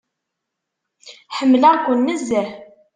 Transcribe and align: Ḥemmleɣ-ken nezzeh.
Ḥemmleɣ-ken 1.37 1.99
nezzeh. 2.07 2.49